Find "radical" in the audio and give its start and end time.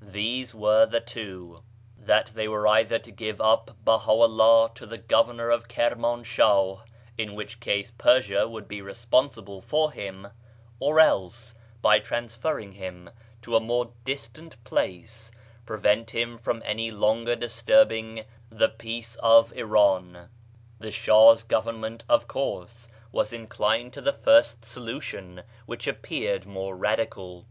26.76-27.48